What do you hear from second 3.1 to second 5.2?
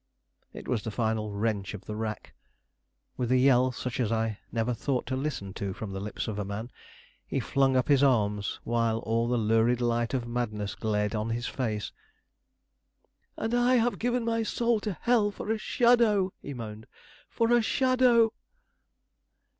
With a yell such as I never thought to